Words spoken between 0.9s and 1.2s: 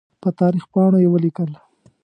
یې